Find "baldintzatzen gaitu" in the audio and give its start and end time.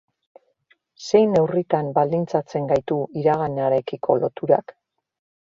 1.97-2.99